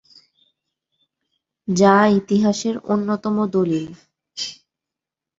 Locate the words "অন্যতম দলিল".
2.85-3.85